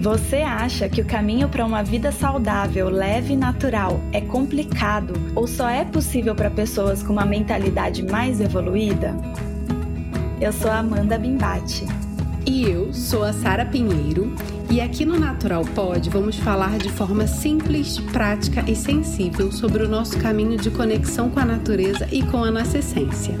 [0.00, 5.46] Você acha que o caminho para uma vida saudável, leve e natural é complicado ou
[5.46, 9.14] só é possível para pessoas com uma mentalidade mais evoluída?
[10.40, 11.84] Eu sou Amanda Bimbate.
[12.46, 14.34] E eu sou a Sara Pinheiro.
[14.70, 19.88] E aqui no Natural Pod vamos falar de forma simples, prática e sensível sobre o
[19.88, 23.34] nosso caminho de conexão com a natureza e com a nossa essência.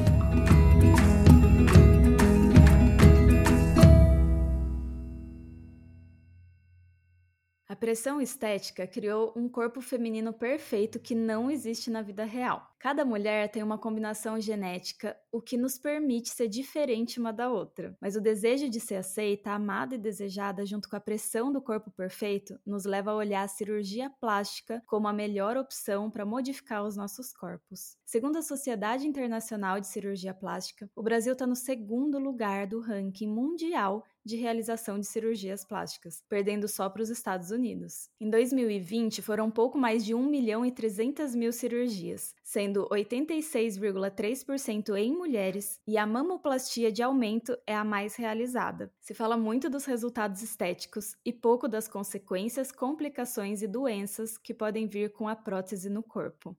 [7.80, 12.70] Pressão estética criou um corpo feminino perfeito que não existe na vida real.
[12.78, 17.96] Cada mulher tem uma combinação genética, o que nos permite ser diferente uma da outra.
[18.00, 21.90] Mas o desejo de ser aceita, amada e desejada, junto com a pressão do corpo
[21.90, 26.96] perfeito, nos leva a olhar a cirurgia plástica como a melhor opção para modificar os
[26.96, 27.98] nossos corpos.
[28.04, 33.28] Segundo a Sociedade Internacional de Cirurgia Plástica, o Brasil está no segundo lugar do ranking
[33.28, 38.08] mundial de realização de cirurgias plásticas, perdendo só para os Estados Unidos.
[38.20, 45.12] Em 2020, foram pouco mais de 1 milhão e 300 mil cirurgias, sendo 86,3% em
[45.12, 48.92] mulheres, e a mamoplastia de aumento é a mais realizada.
[49.00, 54.86] Se fala muito dos resultados estéticos e pouco das consequências, complicações e doenças que podem
[54.86, 56.56] vir com a prótese no corpo.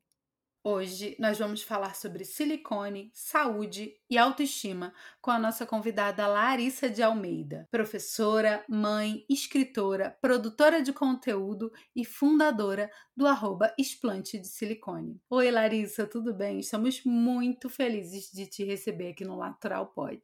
[0.64, 7.02] Hoje nós vamos falar sobre silicone, saúde e autoestima com a nossa convidada Larissa de
[7.02, 15.20] Almeida, professora, mãe, escritora, produtora de conteúdo e fundadora do arroba Explante de Silicone.
[15.32, 16.60] Oi Larissa, tudo bem?
[16.60, 20.22] Estamos muito felizes de te receber aqui no Lateral Pod.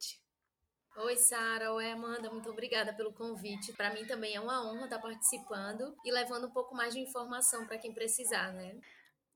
[0.98, 1.72] Oi, Sara.
[1.72, 2.28] Oi, Amanda.
[2.28, 3.72] Muito obrigada pelo convite.
[3.72, 7.66] Para mim também é uma honra estar participando e levando um pouco mais de informação
[7.66, 8.76] para quem precisar, né?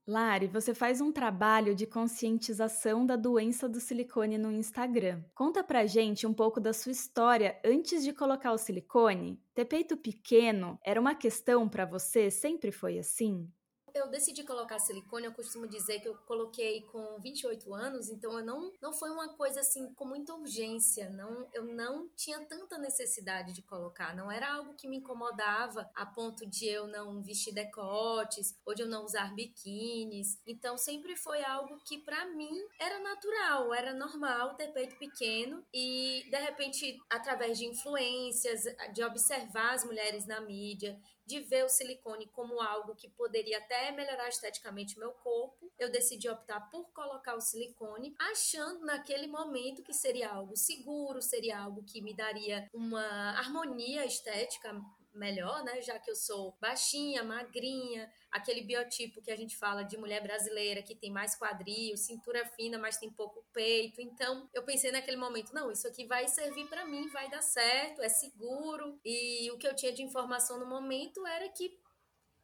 [0.05, 5.23] Lari, você faz um trabalho de conscientização da doença do silicone no Instagram.
[5.33, 9.41] Conta pra gente um pouco da sua história antes de colocar o silicone.
[9.53, 12.29] Ter peito pequeno era uma questão para você?
[12.29, 13.49] Sempre foi assim?
[13.93, 18.45] Eu decidi colocar silicone, eu costumo dizer que eu coloquei com 28 anos, então eu
[18.45, 23.53] não, não foi uma coisa assim com muita urgência, não, eu não tinha tanta necessidade
[23.53, 28.55] de colocar, não era algo que me incomodava a ponto de eu não vestir decotes
[28.65, 30.39] ou de eu não usar biquínis.
[30.45, 36.25] Então sempre foi algo que para mim era natural, era normal ter peito pequeno e
[36.29, 42.27] de repente através de influências, de observar as mulheres na mídia, de ver o silicone
[42.27, 47.41] como algo que poderia até melhorar esteticamente meu corpo, eu decidi optar por colocar o
[47.41, 54.05] silicone, achando naquele momento que seria algo seguro, seria algo que me daria uma harmonia
[54.05, 54.73] estética
[55.13, 55.81] melhor, né?
[55.81, 60.81] Já que eu sou baixinha, magrinha, aquele biotipo que a gente fala de mulher brasileira
[60.81, 64.01] que tem mais quadril, cintura fina, mas tem pouco peito.
[64.01, 68.01] Então, eu pensei naquele momento, não, isso aqui vai servir para mim, vai dar certo,
[68.01, 68.99] é seguro.
[69.05, 71.77] E o que eu tinha de informação no momento era que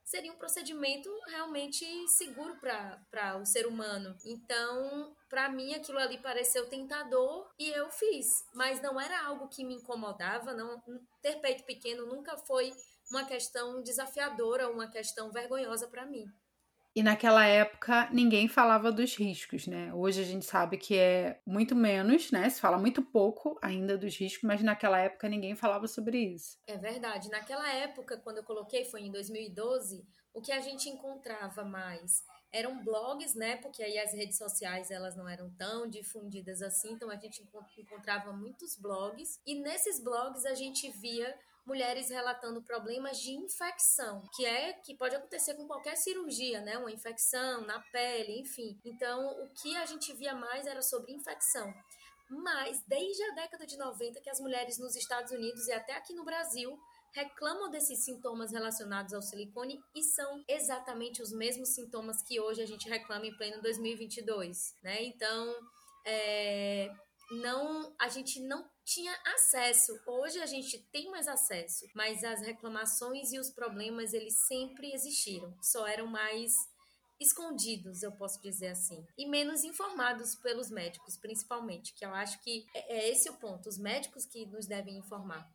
[0.09, 4.17] seria um procedimento realmente seguro para o ser humano.
[4.25, 8.27] Então, para mim, aquilo ali pareceu tentador e eu fiz.
[8.55, 10.81] Mas não era algo que me incomodava, não
[11.21, 12.73] ter peito pequeno nunca foi
[13.11, 16.25] uma questão desafiadora, uma questão vergonhosa para mim.
[16.95, 19.93] E naquela época ninguém falava dos riscos, né?
[19.93, 22.49] Hoje a gente sabe que é muito menos, né?
[22.49, 26.57] Se fala muito pouco ainda dos riscos, mas naquela época ninguém falava sobre isso.
[26.67, 27.29] É verdade.
[27.29, 32.83] Naquela época, quando eu coloquei, foi em 2012, o que a gente encontrava mais eram
[32.83, 33.57] blogs, né?
[33.57, 38.33] Porque aí as redes sociais elas não eram tão difundidas assim, então a gente encontrava
[38.33, 41.37] muitos blogs e nesses blogs a gente via
[41.69, 46.79] mulheres relatando problemas de infecção, que é que pode acontecer com qualquer cirurgia, né?
[46.79, 48.75] Uma infecção na pele, enfim.
[48.83, 51.71] Então, o que a gente via mais era sobre infecção.
[52.27, 56.13] Mas desde a década de 90 que as mulheres nos Estados Unidos e até aqui
[56.13, 56.75] no Brasil
[57.13, 62.67] reclamam desses sintomas relacionados ao silicone e são exatamente os mesmos sintomas que hoje a
[62.67, 65.03] gente reclama em pleno 2022, né?
[65.03, 65.55] Então,
[66.05, 66.91] é,
[67.31, 69.99] não, a gente não tinha acesso.
[70.07, 75.55] Hoje a gente tem mais acesso, mas as reclamações e os problemas eles sempre existiram,
[75.61, 76.51] só eram mais
[77.19, 82.65] escondidos, eu posso dizer assim, e menos informados pelos médicos, principalmente, que eu acho que
[82.73, 85.45] é, é esse o ponto, os médicos que nos devem informar.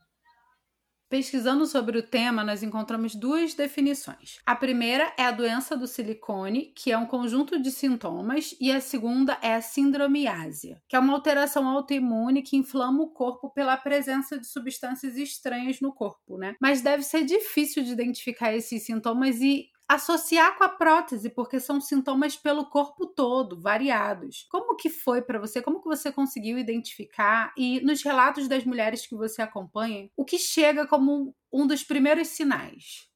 [1.09, 4.39] Pesquisando sobre o tema, nós encontramos duas definições.
[4.45, 8.81] A primeira é a doença do silicone, que é um conjunto de sintomas, e a
[8.81, 14.39] segunda é a síndromiásia, que é uma alteração autoimune que inflama o corpo pela presença
[14.39, 16.57] de substâncias estranhas no corpo, né?
[16.61, 21.81] Mas deve ser difícil de identificar esses sintomas e associar com a prótese, porque são
[21.81, 24.47] sintomas pelo corpo todo, variados.
[24.51, 25.61] Como que foi para você?
[25.61, 30.39] Como que você conseguiu identificar e nos relatos das mulheres que você acompanha, o que
[30.39, 33.09] chega como um dos primeiros sinais?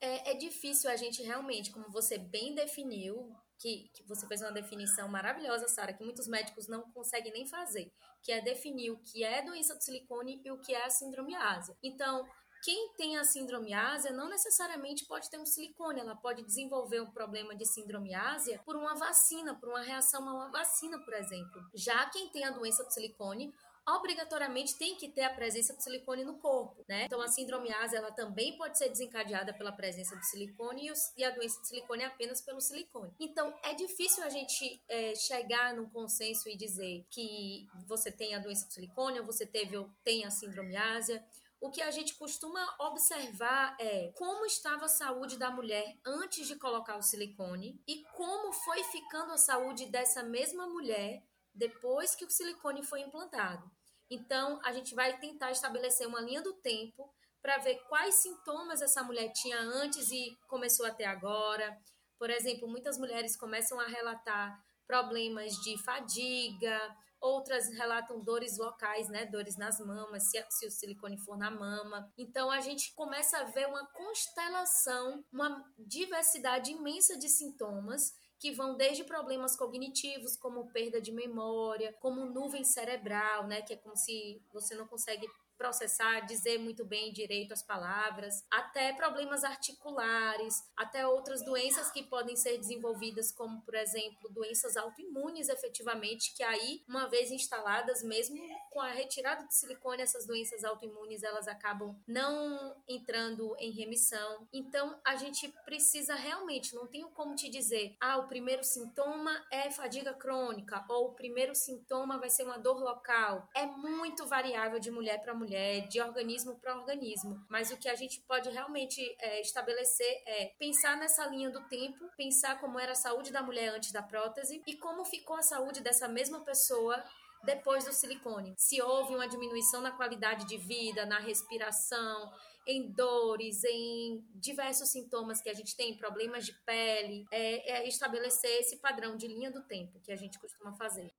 [0.00, 4.52] É, é difícil a gente realmente, como você bem definiu, que, que você fez uma
[4.52, 7.90] definição maravilhosa, Sara, que muitos médicos não conseguem nem fazer,
[8.22, 11.34] que é definir o que é doença do silicone e o que é a síndrome
[11.34, 11.76] ásia.
[11.82, 12.26] Então,
[12.62, 17.10] quem tem a síndrome ásia não necessariamente pode ter um silicone, ela pode desenvolver um
[17.10, 21.62] problema de síndrome ásia por uma vacina, por uma reação a uma vacina, por exemplo.
[21.74, 23.52] Já quem tem a doença do silicone
[23.88, 27.04] obrigatoriamente tem que ter a presença do silicone no corpo, né?
[27.04, 31.30] Então a síndrome ásia ela também pode ser desencadeada pela presença do silicone e, a
[31.30, 33.12] doença do silicone é apenas pelo silicone.
[33.20, 38.40] Então é difícil a gente é, chegar num consenso e dizer que você tem a
[38.40, 41.24] doença do silicone ou você teve ou tem a síndrome ásia
[41.60, 46.56] o que a gente costuma observar é como estava a saúde da mulher antes de
[46.56, 51.22] colocar o silicone e como foi ficando a saúde dessa mesma mulher
[51.54, 53.70] depois que o silicone foi implantado.
[54.10, 57.12] Então, a gente vai tentar estabelecer uma linha do tempo
[57.42, 61.76] para ver quais sintomas essa mulher tinha antes e começou até agora.
[62.18, 66.80] Por exemplo, muitas mulheres começam a relatar problemas de fadiga,
[67.20, 69.26] outras relatam dores locais, né?
[69.26, 72.12] Dores nas mamas, se, se o silicone for na mama.
[72.16, 78.76] Então a gente começa a ver uma constelação, uma diversidade imensa de sintomas que vão
[78.76, 84.42] desde problemas cognitivos, como perda de memória, como nuvem cerebral, né, que é como se
[84.52, 91.44] você não consegue processar, dizer muito bem direito as palavras, até problemas articulares, até outras
[91.44, 97.30] doenças que podem ser desenvolvidas, como por exemplo doenças autoimunes, efetivamente, que aí, uma vez
[97.30, 98.36] instaladas, mesmo
[98.70, 104.46] com a retirada de silicone, essas doenças autoimunes elas acabam não entrando em remissão.
[104.52, 109.70] Então, a gente precisa realmente, não tenho como te dizer, ah, o primeiro sintoma é
[109.70, 113.48] fadiga crônica ou o primeiro sintoma vai ser uma dor local.
[113.54, 117.40] É muito variável de mulher para mulher mulher, de organismo para organismo.
[117.48, 122.10] Mas o que a gente pode realmente é, estabelecer é pensar nessa linha do tempo,
[122.16, 125.80] pensar como era a saúde da mulher antes da prótese e como ficou a saúde
[125.80, 127.02] dessa mesma pessoa
[127.44, 128.54] depois do silicone.
[128.58, 132.32] Se houve uma diminuição na qualidade de vida, na respiração,
[132.66, 138.50] em dores, em diversos sintomas que a gente tem, problemas de pele, é, é estabelecer
[138.60, 141.14] esse padrão de linha do tempo que a gente costuma fazer.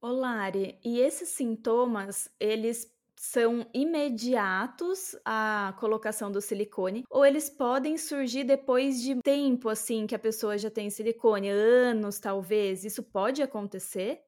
[0.00, 8.44] Olari, e esses sintomas, eles são imediatos à colocação do silicone ou eles podem surgir
[8.44, 12.82] depois de tempo assim que a pessoa já tem silicone, anos talvez.
[12.82, 14.22] Isso pode acontecer?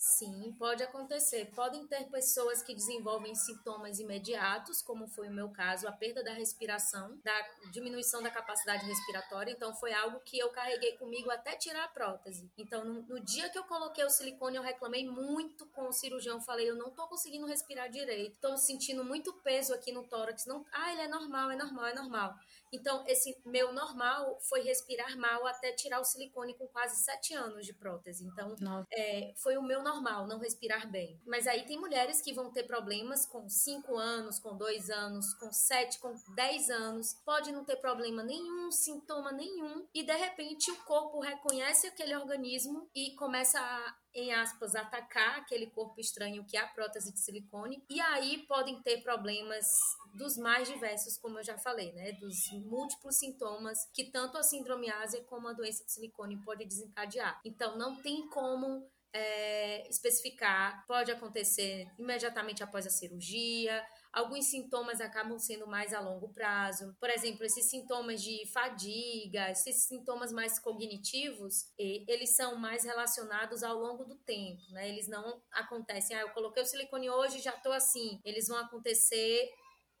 [0.00, 1.46] Sim, pode acontecer.
[1.56, 6.32] Podem ter pessoas que desenvolvem sintomas imediatos, como foi o meu caso, a perda da
[6.32, 7.34] respiração, da
[7.72, 9.50] diminuição da capacidade respiratória.
[9.50, 12.48] Então, foi algo que eu carreguei comigo até tirar a prótese.
[12.56, 16.40] Então, no, no dia que eu coloquei o silicone, eu reclamei muito com o cirurgião.
[16.40, 20.46] Falei, eu não tô conseguindo respirar direito, tô sentindo muito peso aqui no tórax.
[20.46, 22.36] Não, ah, ele é normal, é normal, é normal.
[22.72, 27.66] Então, esse meu normal foi respirar mal até tirar o silicone com quase sete anos
[27.66, 28.24] de prótese.
[28.24, 28.54] Então,
[28.92, 31.20] é, foi o meu normal, não respirar bem.
[31.26, 35.52] Mas aí tem mulheres que vão ter problemas com cinco anos, com dois anos, com
[35.52, 37.14] sete, com dez anos.
[37.24, 39.86] Pode não ter problema nenhum, sintoma nenhum.
[39.94, 45.66] E de repente o corpo reconhece aquele organismo e começa a em aspas, atacar aquele
[45.66, 49.66] corpo estranho que é a prótese de silicone, e aí podem ter problemas
[50.14, 52.12] dos mais diversos, como eu já falei, né?
[52.12, 57.40] Dos múltiplos sintomas que tanto a síndrome ásia como a doença de silicone pode desencadear.
[57.44, 65.38] Então, não tem como é, especificar, pode acontecer imediatamente após a cirurgia, Alguns sintomas acabam
[65.38, 66.96] sendo mais a longo prazo.
[66.98, 73.78] Por exemplo, esses sintomas de fadiga, esses sintomas mais cognitivos, eles são mais relacionados ao
[73.78, 74.88] longo do tempo, né?
[74.88, 78.20] Eles não acontecem, ah, eu coloquei o silicone hoje e já tô assim.
[78.24, 79.50] Eles vão acontecer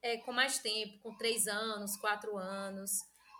[0.02, 2.90] é, com mais tempo, com três anos, quatro anos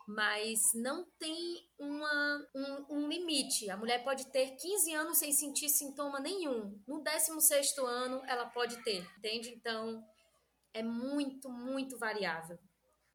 [0.09, 3.69] mas não tem uma, um, um, limite.
[3.69, 6.83] A mulher pode ter 15 anos sem sentir sintoma nenhum.
[6.87, 9.51] No 16 ano, ela pode ter, entende?
[9.51, 10.03] Então,
[10.79, 12.59] é muito, muito variável.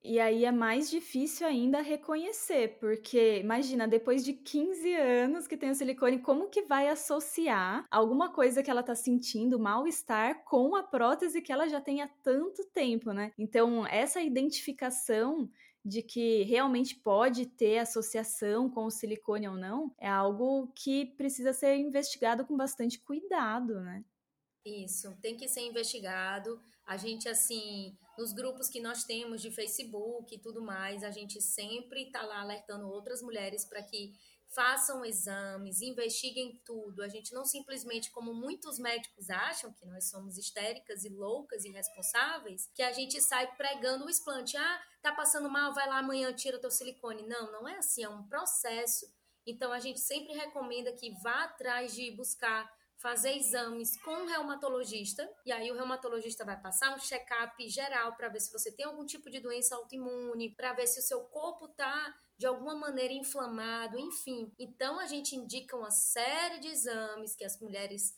[0.06, 5.70] E aí é mais difícil ainda reconhecer, porque imagina, depois de 15 anos que tem
[5.70, 10.84] o silicone, como que vai associar alguma coisa que ela tá sentindo, mal-estar, com a
[10.84, 13.32] prótese que ela já tem há tanto tempo, né?
[13.38, 15.50] Então, essa identificação
[15.86, 21.54] de que realmente pode ter associação com o silicone ou não, é algo que precisa
[21.54, 24.04] ser investigado com bastante cuidado, né?
[24.66, 26.62] Isso, tem que ser investigado.
[26.86, 31.42] A gente, assim, nos grupos que nós temos de Facebook e tudo mais, a gente
[31.42, 34.14] sempre está lá alertando outras mulheres para que
[34.54, 37.02] façam exames, investiguem tudo.
[37.02, 41.70] A gente não simplesmente, como muitos médicos acham, que nós somos histéricas e loucas e
[41.70, 44.56] irresponsáveis, que a gente sai pregando o explante.
[44.56, 47.28] Ah, tá passando mal, vai lá amanhã, tira teu silicone.
[47.28, 49.12] Não, não é assim, é um processo.
[49.46, 52.72] Então a gente sempre recomenda que vá atrás de buscar
[53.04, 58.30] fazer exames com um reumatologista, e aí o reumatologista vai passar um check-up geral para
[58.30, 61.66] ver se você tem algum tipo de doença autoimune, para ver se o seu corpo
[61.66, 64.50] está de alguma maneira inflamado, enfim.
[64.58, 68.18] Então a gente indica uma série de exames que as mulheres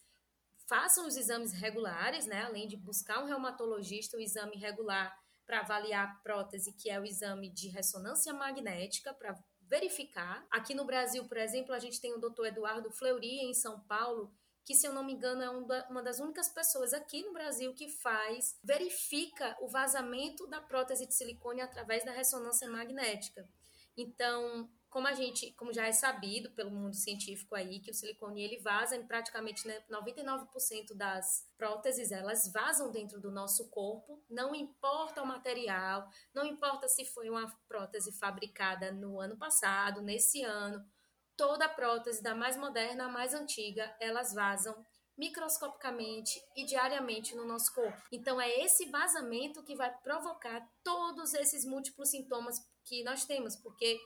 [0.70, 2.44] façam os exames regulares, né?
[2.44, 7.06] Além de buscar um reumatologista, o exame regular para avaliar a prótese, que é o
[7.06, 10.46] exame de ressonância magnética para verificar.
[10.52, 12.46] Aqui no Brasil, por exemplo, a gente tem o Dr.
[12.46, 14.32] Eduardo Fleury em São Paulo,
[14.66, 15.50] que se eu não me engano é
[15.90, 21.14] uma das únicas pessoas aqui no Brasil que faz, verifica o vazamento da prótese de
[21.14, 23.48] silicone através da ressonância magnética.
[23.96, 28.42] Então, como a gente, como já é sabido pelo mundo científico aí, que o silicone
[28.42, 34.56] ele vaza em praticamente né, 99% das próteses, elas vazam dentro do nosso corpo, não
[34.56, 40.84] importa o material, não importa se foi uma prótese fabricada no ano passado, nesse ano,
[41.38, 44.86] toda prótese, da mais moderna à mais antiga, elas vazam
[45.18, 48.02] microscopicamente e diariamente no nosso corpo.
[48.12, 53.98] Então é esse vazamento que vai provocar todos esses múltiplos sintomas que nós temos, porque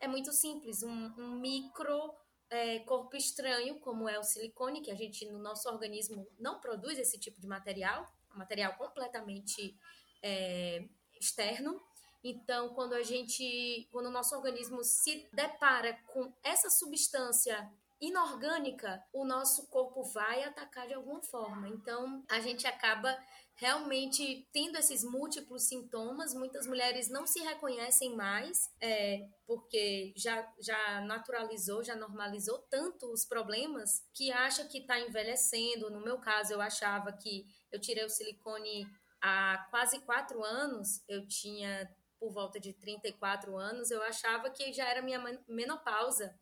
[0.00, 2.14] é muito simples, um, um micro
[2.50, 6.98] é, corpo estranho, como é o silicone, que a gente no nosso organismo não produz
[6.98, 9.76] esse tipo de material, um material completamente
[10.22, 10.86] é,
[11.20, 11.80] externo.
[12.22, 17.70] Então, quando a gente, quando o nosso organismo se depara com essa substância
[18.00, 21.68] inorgânica, o nosso corpo vai atacar de alguma forma.
[21.68, 23.16] Então, a gente acaba
[23.56, 26.32] realmente tendo esses múltiplos sintomas.
[26.32, 33.24] Muitas mulheres não se reconhecem mais, é, porque já, já naturalizou, já normalizou tanto os
[33.24, 35.90] problemas, que acha que está envelhecendo.
[35.90, 38.86] No meu caso, eu achava que eu tirei o silicone
[39.20, 44.88] há quase quatro anos, eu tinha por volta de 34 anos, eu achava que já
[44.88, 46.38] era minha menopausa.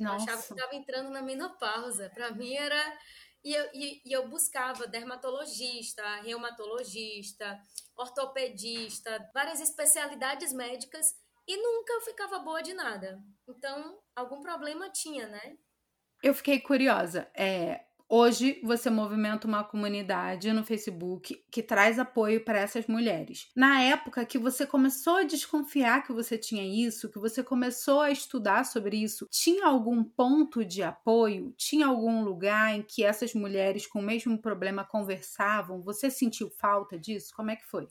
[0.00, 0.16] Nossa.
[0.16, 2.10] Eu achava que estava entrando na menopausa.
[2.10, 2.98] Para mim era.
[3.44, 7.60] E eu, e, e eu buscava dermatologista, reumatologista,
[7.96, 11.14] ortopedista, várias especialidades médicas
[11.46, 13.22] e nunca ficava boa de nada.
[13.48, 15.56] Então, algum problema tinha, né?
[16.22, 17.30] Eu fiquei curiosa.
[17.32, 23.48] É, Hoje você movimenta uma comunidade no Facebook que traz apoio para essas mulheres.
[23.54, 28.10] Na época que você começou a desconfiar que você tinha isso, que você começou a
[28.10, 31.52] estudar sobre isso, tinha algum ponto de apoio?
[31.56, 35.82] Tinha algum lugar em que essas mulheres com o mesmo problema conversavam?
[35.82, 37.32] Você sentiu falta disso?
[37.36, 37.88] Como é que foi?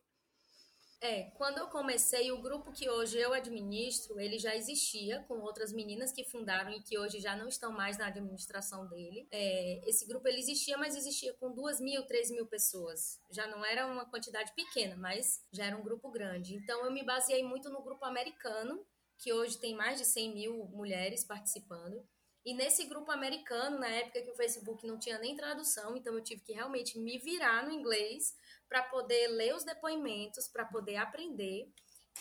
[1.00, 5.72] É, quando eu comecei, o grupo que hoje eu administro, ele já existia com outras
[5.72, 9.28] meninas que fundaram e que hoje já não estão mais na administração dele.
[9.32, 13.22] É, esse grupo ele existia, mas existia com duas mil, três mil pessoas.
[13.30, 16.56] Já não era uma quantidade pequena, mas já era um grupo grande.
[16.56, 18.84] Então eu me baseei muito no grupo americano,
[19.20, 22.04] que hoje tem mais de 100 mil mulheres participando.
[22.44, 26.24] E nesse grupo americano, na época que o Facebook não tinha nem tradução, então eu
[26.24, 28.34] tive que realmente me virar no inglês
[28.70, 31.72] para poder ler os depoimentos, para poder aprender.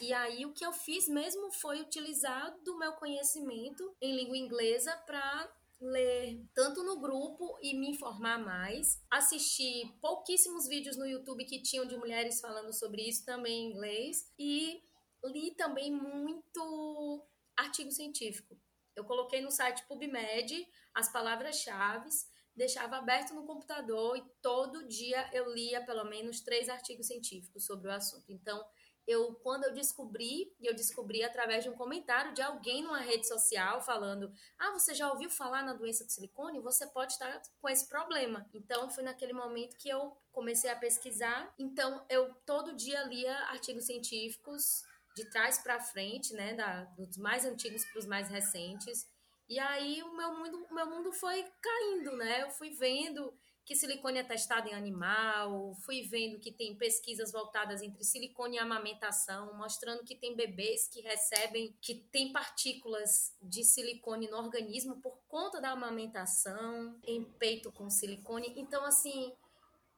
[0.00, 4.94] E aí o que eu fiz mesmo foi utilizar do meu conhecimento em língua inglesa
[5.06, 5.50] para
[5.80, 11.86] ler tanto no grupo e me informar mais, assistir pouquíssimos vídeos no YouTube que tinham
[11.86, 14.82] de mulheres falando sobre isso também em inglês e
[15.24, 17.26] li também muito
[17.56, 18.58] artigo científico.
[18.94, 22.08] Eu coloquei no site PubMed as palavras-chave
[22.56, 27.88] deixava aberto no computador e todo dia eu lia pelo menos três artigos científicos sobre
[27.88, 28.32] o assunto.
[28.32, 28.64] Então,
[29.06, 33.80] eu quando eu descobri, eu descobri através de um comentário de alguém numa rede social
[33.80, 36.60] falando: "Ah, você já ouviu falar na doença do silicone?
[36.60, 38.48] Você pode estar com esse problema".
[38.52, 41.54] Então, foi naquele momento que eu comecei a pesquisar.
[41.58, 44.82] Então, eu todo dia lia artigos científicos
[45.14, 49.08] de trás para frente, né, da, dos mais antigos para os mais recentes.
[49.48, 52.42] E aí o meu mundo, o meu mundo foi caindo, né?
[52.42, 53.32] Eu fui vendo
[53.66, 58.58] que silicone é testado em animal, fui vendo que tem pesquisas voltadas entre silicone e
[58.60, 65.18] amamentação, mostrando que tem bebês que recebem, que tem partículas de silicone no organismo por
[65.26, 68.52] conta da amamentação, em peito com silicone.
[68.56, 69.32] Então, assim,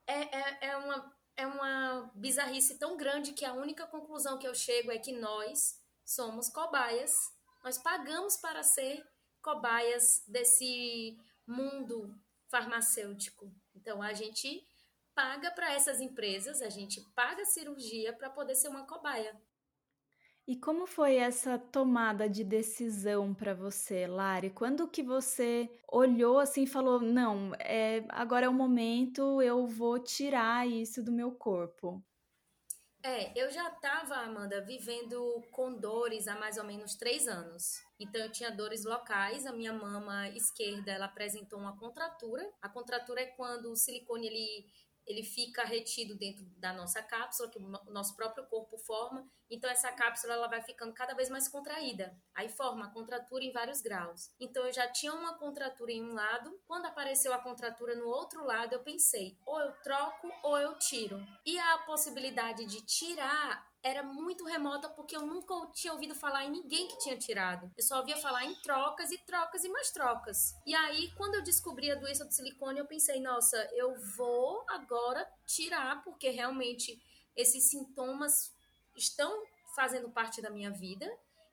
[0.06, 4.54] é, é, é, uma, é uma bizarrice tão grande que a única conclusão que eu
[4.54, 7.12] chego é que nós somos cobaias,
[7.62, 9.06] nós pagamos para ser
[9.48, 12.14] cobaias desse mundo
[12.50, 13.50] farmacêutico.
[13.74, 14.62] Então a gente
[15.14, 19.34] paga para essas empresas, a gente paga cirurgia para poder ser uma cobaia.
[20.46, 24.50] E como foi essa tomada de decisão para você, Lari?
[24.50, 29.98] Quando que você olhou assim e falou: não, é, agora é o momento, eu vou
[29.98, 32.02] tirar isso do meu corpo?
[33.02, 37.80] É, eu já estava, Amanda, vivendo com dores há mais ou menos três anos.
[37.98, 39.46] Então eu tinha dores locais.
[39.46, 42.44] A minha mama esquerda ela apresentou uma contratura.
[42.60, 44.66] A contratura é quando o silicone ele
[45.08, 49.26] ele fica retido dentro da nossa cápsula, que o nosso próprio corpo forma.
[49.50, 52.14] Então, essa cápsula ela vai ficando cada vez mais contraída.
[52.34, 54.30] Aí forma a contratura em vários graus.
[54.38, 56.60] Então, eu já tinha uma contratura em um lado.
[56.66, 61.18] Quando apareceu a contratura no outro lado, eu pensei: ou eu troco ou eu tiro.
[61.46, 66.50] E a possibilidade de tirar era muito remota porque eu nunca tinha ouvido falar em
[66.50, 67.70] ninguém que tinha tirado.
[67.76, 70.54] Eu só ouvia falar em trocas e trocas e mais trocas.
[70.66, 75.26] E aí, quando eu descobri a doença do silicone, eu pensei, nossa, eu vou agora
[75.46, 77.00] tirar porque realmente
[77.36, 78.52] esses sintomas
[78.96, 79.44] estão
[79.76, 81.08] fazendo parte da minha vida.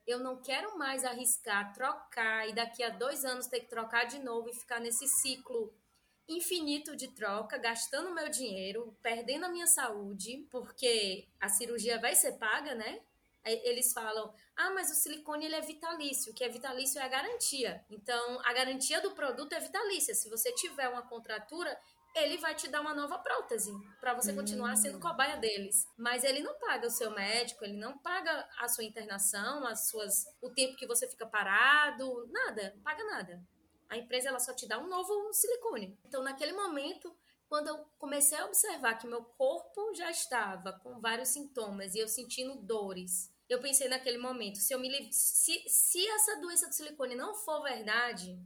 [0.06, 4.18] Eu não quero mais arriscar, trocar e daqui a dois anos ter que trocar de
[4.18, 5.72] novo e ficar nesse ciclo
[6.28, 12.32] infinito de troca, gastando meu dinheiro, perdendo a minha saúde, porque a cirurgia vai ser
[12.32, 13.00] paga, né?
[13.44, 17.08] Eles falam, ah, mas o silicone ele é vitalício, o que é vitalício é a
[17.08, 17.84] garantia.
[17.88, 20.16] Então, a garantia do produto é vitalícia.
[20.16, 21.78] Se você tiver uma contratura,
[22.16, 24.76] ele vai te dar uma nova prótese para você continuar hum.
[24.76, 25.86] sendo cobaia deles.
[25.96, 30.24] Mas ele não paga o seu médico, ele não paga a sua internação, as suas,
[30.40, 33.46] o tempo que você fica parado, nada, não paga nada.
[33.88, 35.98] A empresa ela só te dá um novo silicone.
[36.04, 37.14] Então, naquele momento,
[37.48, 42.08] quando eu comecei a observar que meu corpo já estava com vários sintomas e eu
[42.08, 47.14] sentindo dores, eu pensei naquele momento, se eu me se, se essa doença do silicone
[47.14, 48.36] não for verdade,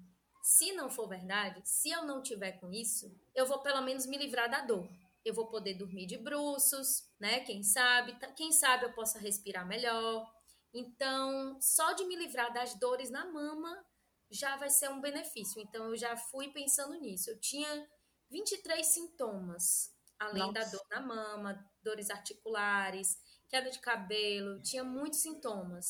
[0.43, 4.19] se não for verdade, se eu não tiver com isso, eu vou pelo menos me
[4.19, 4.89] livrar da dor.
[5.25, 7.41] Eu vou poder dormir de bruços, né?
[7.41, 10.27] Quem sabe, quem sabe eu possa respirar melhor.
[10.73, 13.85] Então, só de me livrar das dores na mama
[14.31, 15.61] já vai ser um benefício.
[15.61, 17.31] Então, eu já fui pensando nisso.
[17.31, 17.89] Eu tinha
[18.31, 20.53] 23 sintomas, além Nossa.
[20.53, 23.19] da dor na mama, dores articulares,
[23.49, 25.89] queda de cabelo, tinha muitos sintomas.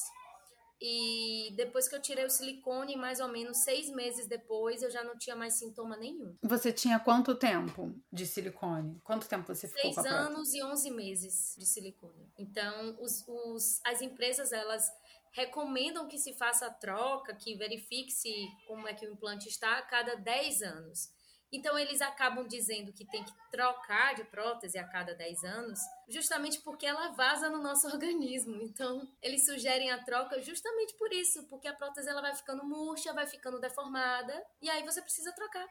[0.82, 5.04] E depois que eu tirei o silicone, mais ou menos seis meses depois, eu já
[5.04, 6.34] não tinha mais sintoma nenhum.
[6.42, 8.98] Você tinha quanto tempo de silicone?
[9.04, 12.32] Quanto tempo você ficou Seis com a anos e onze meses de silicone.
[12.38, 14.90] Então, os, os, as empresas, elas
[15.32, 18.32] recomendam que se faça a troca, que verifique-se
[18.66, 21.08] como é que o implante está a cada 10 anos.
[21.52, 26.60] Então, eles acabam dizendo que tem que trocar de prótese a cada 10 anos, justamente
[26.60, 28.62] porque ela vaza no nosso organismo.
[28.62, 33.12] Então, eles sugerem a troca justamente por isso, porque a prótese ela vai ficando murcha,
[33.12, 35.66] vai ficando deformada, e aí você precisa trocar.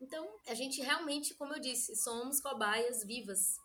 [0.00, 3.60] Então, a gente realmente, como eu disse, somos cobaias vivas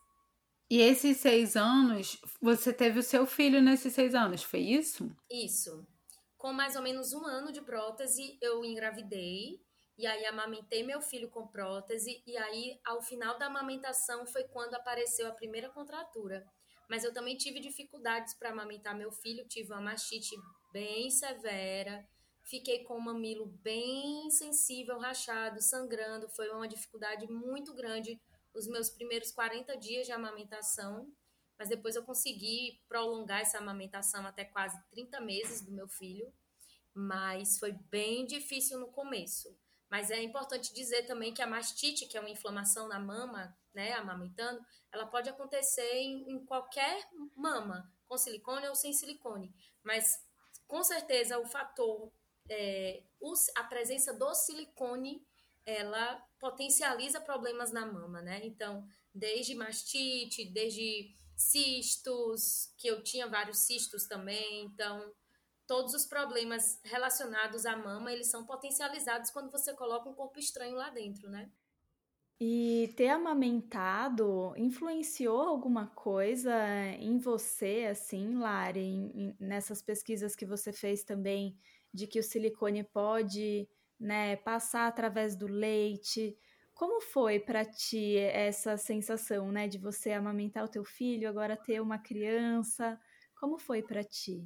[0.69, 5.15] e esses seis anos, você teve o seu filho nesses seis anos, foi isso?
[5.29, 5.85] Isso.
[6.37, 9.61] Com mais ou menos um ano de prótese, eu engravidei.
[9.97, 12.21] E aí amamentei meu filho com prótese.
[12.25, 16.45] E aí, ao final da amamentação, foi quando apareceu a primeira contratura.
[16.89, 19.47] Mas eu também tive dificuldades para amamentar meu filho.
[19.47, 20.35] Tive uma mastite
[20.73, 22.05] bem severa.
[22.43, 26.27] Fiquei com o mamilo bem sensível, rachado, sangrando.
[26.29, 28.19] Foi uma dificuldade muito grande
[28.55, 31.11] os meus primeiros 40 dias de amamentação,
[31.57, 36.33] mas depois eu consegui prolongar essa amamentação até quase 30 meses do meu filho,
[36.93, 39.57] mas foi bem difícil no começo.
[39.89, 43.93] Mas é importante dizer também que a mastite, que é uma inflamação na mama, né,
[43.93, 49.53] amamentando, ela pode acontecer em, em qualquer mama, com silicone ou sem silicone.
[49.83, 50.25] Mas
[50.67, 52.11] com certeza o fator,
[52.49, 53.03] é,
[53.55, 55.25] a presença do silicone
[55.65, 58.41] ela potencializa problemas na mama, né?
[58.45, 65.13] Então, desde mastite, desde cistos, que eu tinha vários cistos também, então
[65.67, 70.75] todos os problemas relacionados à mama, eles são potencializados quando você coloca um corpo estranho
[70.75, 71.51] lá dentro, né?
[72.39, 76.53] E ter amamentado influenciou alguma coisa
[76.99, 81.57] em você, assim, Lari, nessas pesquisas que você fez também,
[81.93, 86.37] de que o silicone pode né, passar através do leite.
[86.73, 91.81] Como foi para ti essa sensação, né, de você amamentar o teu filho, agora ter
[91.81, 92.99] uma criança?
[93.39, 94.45] Como foi para ti?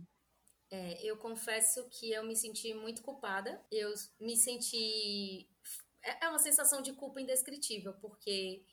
[0.71, 3.59] É, eu confesso que eu me senti muito culpada.
[3.71, 5.49] Eu me senti
[6.03, 8.63] é, é uma sensação de culpa indescritível, porque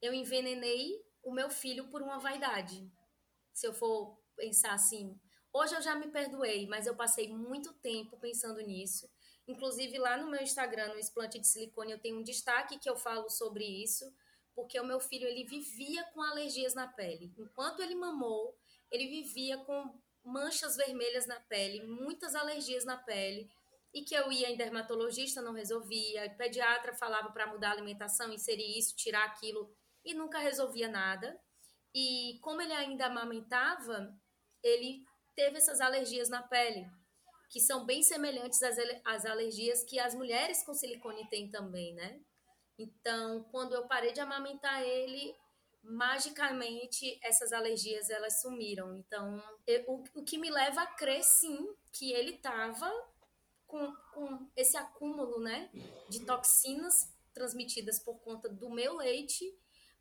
[0.00, 2.90] eu envenenei o meu filho por uma vaidade.
[3.52, 5.18] Se eu for pensar assim,
[5.52, 9.10] hoje eu já me perdoei, mas eu passei muito tempo pensando nisso.
[9.48, 12.96] Inclusive, lá no meu Instagram, no Explante de Silicone, eu tenho um destaque que eu
[12.96, 14.14] falo sobre isso,
[14.54, 17.32] porque o meu filho ele vivia com alergias na pele.
[17.38, 18.54] Enquanto ele mamou,
[18.90, 23.50] ele vivia com manchas vermelhas na pele, muitas alergias na pele,
[23.94, 28.78] e que eu ia em dermatologista, não resolvia, pediatra falava para mudar a alimentação, inserir
[28.78, 31.40] isso, tirar aquilo, e nunca resolvia nada.
[31.94, 34.14] E como ele ainda amamentava,
[34.62, 35.02] ele
[35.34, 36.86] teve essas alergias na pele,
[37.48, 42.20] que são bem semelhantes às, às alergias que as mulheres com silicone têm também, né?
[42.78, 45.34] Então, quando eu parei de amamentar ele,
[45.82, 48.94] magicamente essas alergias elas sumiram.
[48.96, 52.90] Então, eu, o, o que me leva a crer sim que ele estava
[53.66, 55.70] com, com esse acúmulo, né,
[56.08, 59.44] de toxinas transmitidas por conta do meu leite,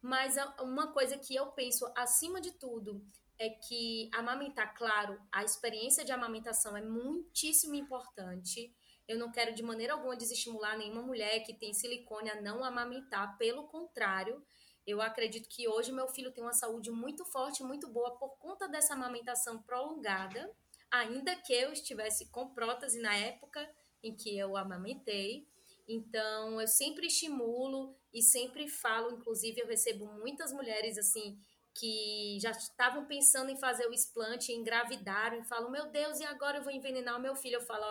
[0.02, 3.04] mas uma coisa que eu penso acima de tudo
[3.40, 8.74] é que amamentar, claro, a experiência de amamentação é muitíssimo importante.
[9.08, 13.38] Eu não quero de maneira alguma desestimular nenhuma mulher que tem silicone a não amamentar,
[13.38, 14.44] pelo contrário,
[14.88, 18.70] eu acredito que hoje meu filho tem uma saúde muito forte, muito boa por conta
[18.70, 20.50] dessa amamentação prolongada,
[20.90, 23.70] ainda que eu estivesse com prótese na época
[24.02, 25.46] em que eu amamentei.
[25.86, 31.38] Então, eu sempre estimulo e sempre falo, inclusive eu recebo muitas mulheres assim
[31.78, 36.58] que já estavam pensando em fazer o explante, engravidaram e falam: "Meu Deus, e agora
[36.58, 37.86] eu vou envenenar o meu filho?" Eu falo: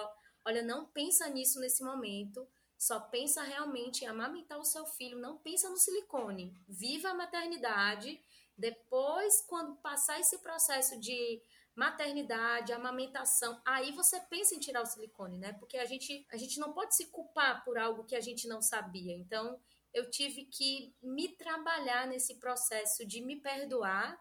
[0.45, 2.47] "Olha, não pensa nisso nesse momento.
[2.79, 6.55] Só pensa realmente em amamentar o seu filho, não pensa no silicone.
[6.69, 8.21] Viva a maternidade.
[8.57, 11.41] Depois, quando passar esse processo de
[11.75, 15.53] maternidade, amamentação, aí você pensa em tirar o silicone, né?
[15.55, 18.63] Porque a gente, a gente não pode se culpar por algo que a gente não
[18.63, 19.15] sabia.
[19.15, 19.59] Então,
[19.97, 24.21] eu tive que me trabalhar nesse processo de me perdoar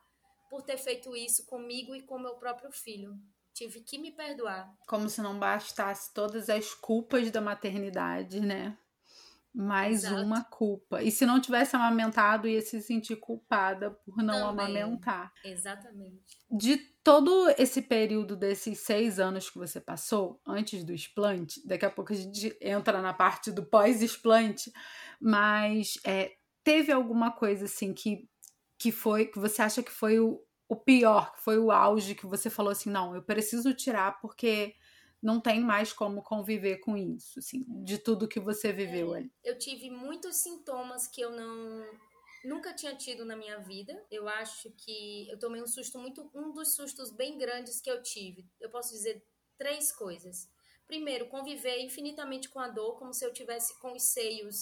[0.50, 3.14] por ter feito isso comigo e com meu próprio filho.
[3.54, 4.74] Tive que me perdoar.
[4.88, 8.78] Como se não bastasse todas as culpas da maternidade, né?
[9.58, 10.22] Mais Exato.
[10.22, 11.02] uma culpa.
[11.02, 14.66] E se não tivesse amamentado, ia se sentir culpada por não Também.
[14.66, 15.32] amamentar.
[15.46, 16.38] Exatamente.
[16.52, 21.90] De todo esse período desses seis anos que você passou, antes do explante, daqui a
[21.90, 24.74] pouco a gente entra na parte do pós-explante,
[25.22, 28.28] mas é, teve alguma coisa assim que,
[28.78, 32.26] que foi, que você acha que foi o, o pior, que foi o auge que
[32.26, 34.76] você falou assim, não, eu preciso tirar porque
[35.26, 39.32] não tem mais como conviver com isso, assim, de tudo que você viveu é, ali.
[39.44, 41.84] Eu tive muitos sintomas que eu não
[42.44, 44.06] nunca tinha tido na minha vida.
[44.12, 48.04] Eu acho que eu tomei um susto muito, um dos sustos bem grandes que eu
[48.04, 48.48] tive.
[48.62, 49.26] Eu posso dizer
[49.58, 50.48] três coisas.
[50.86, 54.58] Primeiro, conviver infinitamente com a dor, como se eu tivesse com os seios,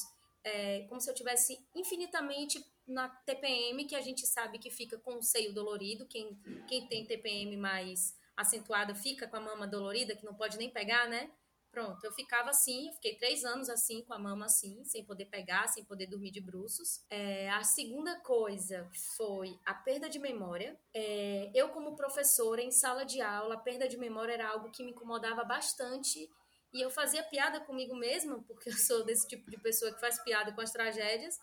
[0.46, 5.18] é, como se eu tivesse infinitamente na TPM, que a gente sabe que fica com
[5.18, 10.26] o seio dolorido, quem, quem tem TPM mais acentuada fica com a mama dolorida, que
[10.26, 11.32] não pode nem pegar, né?
[11.74, 15.26] Pronto, eu ficava assim, eu fiquei três anos assim, com a mama assim, sem poder
[15.26, 17.04] pegar, sem poder dormir de bruços.
[17.10, 20.80] É, a segunda coisa foi a perda de memória.
[20.94, 24.84] É, eu, como professora, em sala de aula, a perda de memória era algo que
[24.84, 26.30] me incomodava bastante
[26.72, 30.22] e eu fazia piada comigo mesma, porque eu sou desse tipo de pessoa que faz
[30.24, 31.40] piada com as tragédias.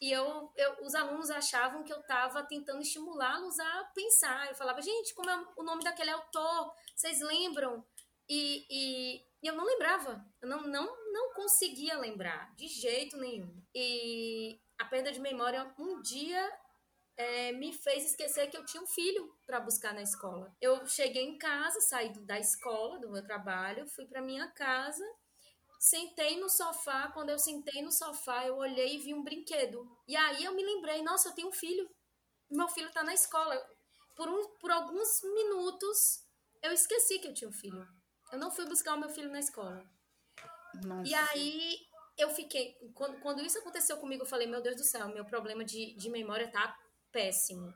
[0.00, 4.48] E eu, eu, os alunos achavam que eu estava tentando estimulá-los a pensar.
[4.48, 6.72] Eu falava, gente, como é o nome daquele autor?
[6.94, 7.84] Vocês lembram?
[8.28, 10.24] E, e, e, eu não lembrava.
[10.40, 13.62] Eu não, não, não conseguia lembrar, de jeito nenhum.
[13.74, 16.48] E a perda de memória, um dia,
[17.16, 20.54] é, me fez esquecer que eu tinha um filho para buscar na escola.
[20.60, 25.04] Eu cheguei em casa, saí da escola, do meu trabalho, fui para minha casa
[25.78, 29.88] Sentei no sofá, quando eu sentei no sofá, eu olhei e vi um brinquedo.
[30.08, 31.88] E aí eu me lembrei, nossa, eu tenho um filho.
[32.50, 33.56] Meu filho tá na escola.
[34.16, 36.24] Por, um, por alguns minutos,
[36.62, 37.86] eu esqueci que eu tinha um filho.
[38.32, 39.88] Eu não fui buscar o meu filho na escola.
[40.84, 41.08] Nossa.
[41.08, 41.78] E aí
[42.16, 42.76] eu fiquei.
[42.94, 46.10] Quando, quando isso aconteceu comigo, eu falei, meu Deus do céu, meu problema de, de
[46.10, 46.76] memória tá
[47.12, 47.72] péssimo.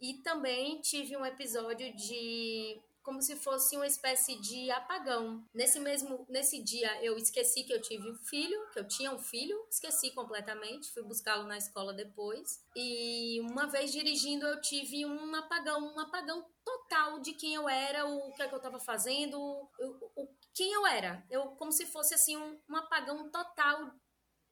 [0.00, 5.44] E também tive um episódio de como se fosse uma espécie de apagão.
[5.54, 9.18] Nesse mesmo nesse dia eu esqueci que eu tive um filho, que eu tinha um
[9.18, 12.64] filho, esqueci completamente, fui buscá-lo na escola depois.
[12.76, 18.06] E uma vez dirigindo eu tive um apagão, um apagão total de quem eu era,
[18.06, 21.24] o que é que eu estava fazendo, o, o, quem eu era.
[21.30, 23.92] Eu como se fosse assim um, um apagão total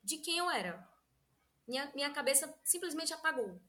[0.02, 0.88] de quem eu era.
[1.66, 3.60] Minha, minha cabeça simplesmente apagou.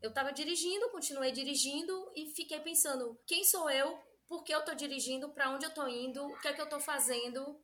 [0.00, 3.96] Eu estava dirigindo, continuei dirigindo e fiquei pensando: quem sou eu?
[4.32, 6.64] Por que eu estou dirigindo, para onde eu estou indo, o que é que eu
[6.64, 7.60] estou fazendo.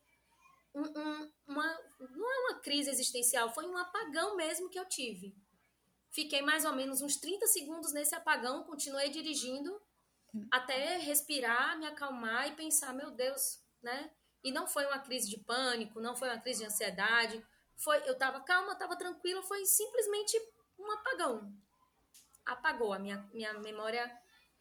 [0.74, 5.34] Um, um, uma, não é uma crise existencial, foi um apagão mesmo que eu tive.
[6.10, 9.80] Fiquei mais ou menos uns 30 segundos nesse apagão, continuei dirigindo
[10.50, 14.10] até respirar, me acalmar e pensar, meu Deus, né?
[14.44, 17.42] E não foi uma crise de pânico, não foi uma crise de ansiedade,
[17.78, 20.38] foi eu estava calma, estava tranquila, foi simplesmente
[20.78, 21.50] um apagão.
[22.44, 24.06] Apagou a minha minha memória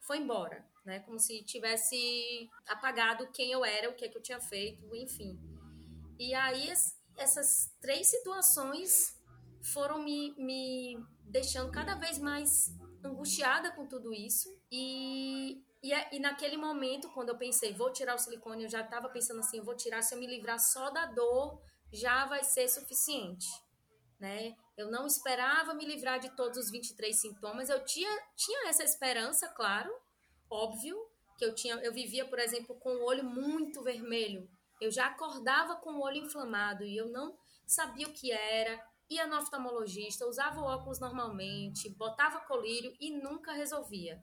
[0.00, 1.00] foi embora, né?
[1.00, 5.38] Como se tivesse apagado quem eu era, o que é que eu tinha feito, enfim.
[6.18, 6.72] E aí
[7.14, 9.14] essas três situações
[9.62, 12.74] foram me, me deixando cada vez mais
[13.04, 14.48] angustiada com tudo isso.
[14.72, 19.10] E, e, e, naquele momento, quando eu pensei, vou tirar o silicone, eu já estava
[19.10, 21.60] pensando assim, vou tirar, se eu me livrar só da dor,
[21.92, 23.46] já vai ser suficiente,
[24.18, 24.56] né?
[24.74, 29.48] Eu não esperava me livrar de todos os 23 sintomas, eu tinha, tinha essa esperança,
[29.48, 29.92] claro,
[30.50, 30.96] óbvio,
[31.36, 34.48] que eu tinha, eu vivia, por exemplo, com o olho muito vermelho,
[34.80, 38.80] eu já acordava com o olho inflamado e eu não sabia o que era,
[39.10, 44.22] ia no oftalmologista, usava óculos normalmente, botava colírio e nunca resolvia.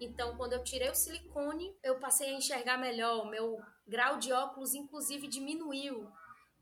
[0.00, 4.32] Então, quando eu tirei o silicone, eu passei a enxergar melhor, o meu grau de
[4.32, 6.06] óculos, inclusive, diminuiu.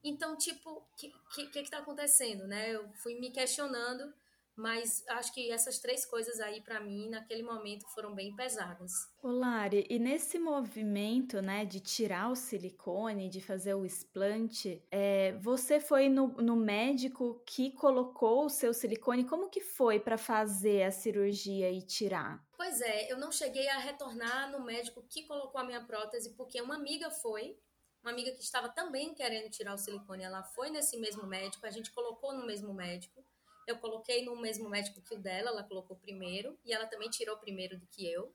[0.04, 2.70] Então, tipo, o que, que, que, que tá acontecendo, né?
[2.70, 4.14] Eu fui me questionando
[4.56, 8.92] mas acho que essas três coisas aí, para mim, naquele momento, foram bem pesadas.
[9.22, 15.32] Ô Lari, e nesse movimento, né, de tirar o silicone, de fazer o explante, é,
[15.38, 19.24] você foi no, no médico que colocou o seu silicone?
[19.24, 22.44] Como que foi para fazer a cirurgia e tirar?
[22.56, 26.60] Pois é, eu não cheguei a retornar no médico que colocou a minha prótese, porque
[26.60, 27.58] uma amiga foi,
[28.02, 31.70] uma amiga que estava também querendo tirar o silicone, ela foi nesse mesmo médico, a
[31.70, 33.24] gente colocou no mesmo médico.
[33.66, 37.36] Eu coloquei no mesmo médico que o dela, ela colocou primeiro, e ela também tirou
[37.36, 38.34] primeiro do que eu.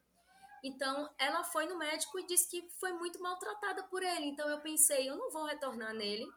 [0.63, 4.25] Então, ela foi no médico e disse que foi muito maltratada por ele.
[4.25, 6.27] Então, eu pensei, eu não vou retornar nele,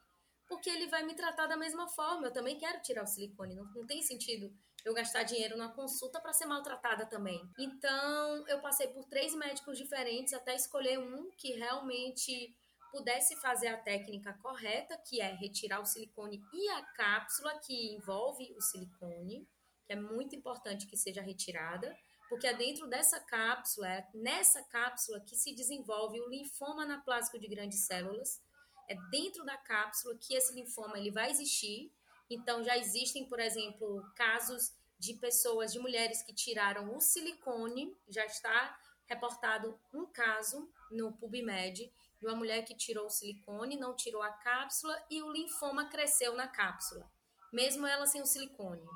[0.47, 2.27] porque ele vai me tratar da mesma forma.
[2.27, 3.55] Eu também quero tirar o silicone.
[3.55, 4.53] Não, não tem sentido
[4.85, 7.41] eu gastar dinheiro na consulta para ser maltratada também.
[7.59, 12.55] Então, eu passei por três médicos diferentes até escolher um que realmente
[12.93, 18.55] pudesse fazer a técnica correta, que é retirar o silicone e a cápsula que envolve
[18.55, 19.49] o silicone,
[19.87, 21.97] que é muito importante que seja retirada,
[22.29, 27.49] porque é dentro dessa cápsula, é nessa cápsula que se desenvolve o linfoma anaplásico de
[27.49, 28.41] grandes células.
[28.89, 31.91] É dentro da cápsula que esse linfoma ele vai existir.
[32.31, 38.25] Então já existem, por exemplo, casos de pessoas, de mulheres que tiraram o silicone, já
[38.25, 44.23] está reportado um caso no PubMed de uma mulher que tirou o silicone, não tirou
[44.23, 47.11] a cápsula e o linfoma cresceu na cápsula,
[47.53, 48.87] mesmo ela sem o silicone.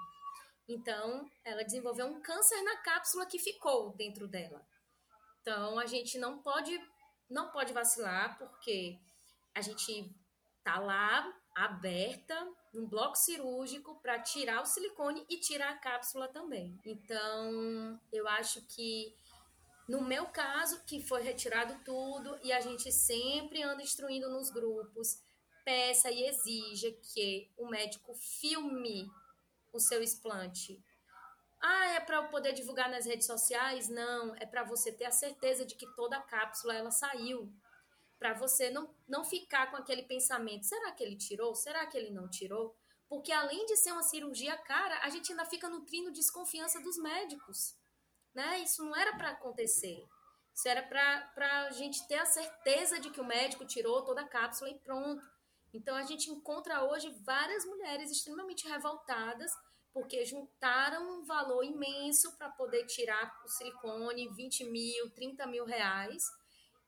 [0.68, 4.64] Então, ela desenvolveu um câncer na cápsula que ficou dentro dela.
[5.40, 6.80] Então, a gente não pode
[7.28, 8.96] não pode vacilar porque
[9.52, 10.14] a gente
[10.62, 12.36] tá lá aberta
[12.72, 16.78] num bloco cirúrgico para tirar o silicone e tirar a cápsula também.
[16.84, 19.16] Então, eu acho que
[19.88, 25.22] no meu caso, que foi retirado tudo e a gente sempre anda instruindo nos grupos,
[25.64, 29.08] peça e exija que o médico filme
[29.72, 30.82] o seu explante.
[31.60, 33.88] Ah, é para eu poder divulgar nas redes sociais?
[33.88, 37.52] Não, é para você ter a certeza de que toda a cápsula ela saiu.
[38.18, 41.54] Para você não, não ficar com aquele pensamento: será que ele tirou?
[41.54, 42.76] Será que ele não tirou?
[43.08, 47.76] Porque além de ser uma cirurgia cara, a gente ainda fica nutrindo desconfiança dos médicos
[48.36, 48.60] né?
[48.60, 50.06] Isso não era para acontecer.
[50.54, 54.28] Isso era para a gente ter a certeza de que o médico tirou toda a
[54.28, 55.22] cápsula e pronto.
[55.72, 59.50] Então a gente encontra hoje várias mulheres extremamente revoltadas
[59.92, 66.22] porque juntaram um valor imenso para poder tirar o silicone, 20 mil, 30 mil reais,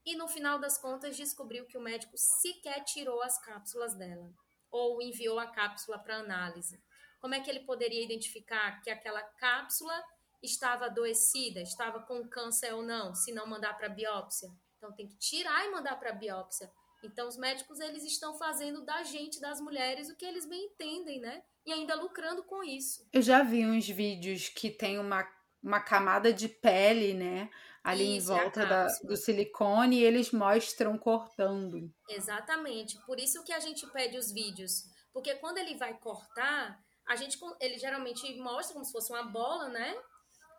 [0.04, 4.30] e no final das contas descobriu que o médico sequer tirou as cápsulas dela
[4.70, 6.82] ou enviou a cápsula para análise.
[7.18, 10.04] Como é que ele poderia identificar que aquela cápsula
[10.42, 14.48] estava adoecida, estava com câncer ou não, se não mandar para biópsia.
[14.76, 16.70] Então tem que tirar e mandar para biópsia.
[17.02, 21.20] Então os médicos eles estão fazendo da gente, das mulheres, o que eles bem entendem,
[21.20, 21.42] né?
[21.64, 23.06] E ainda lucrando com isso.
[23.12, 25.28] Eu já vi uns vídeos que tem uma,
[25.62, 27.50] uma camada de pele, né?
[27.82, 31.92] Ali isso, em é volta da, do silicone e eles mostram cortando.
[32.08, 32.98] Exatamente.
[33.06, 34.84] Por isso que a gente pede os vídeos.
[35.12, 39.68] Porque quando ele vai cortar, a gente ele geralmente mostra como se fosse uma bola,
[39.68, 39.96] né?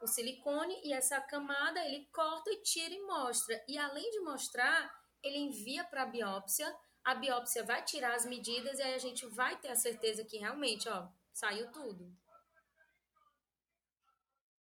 [0.02, 3.64] O silicone e essa camada ele corta e tira e mostra.
[3.68, 6.74] E além de mostrar, ele envia para a biópsia.
[7.04, 10.38] A biópsia vai tirar as medidas e aí a gente vai ter a certeza que
[10.38, 12.14] realmente, ó, saiu tudo.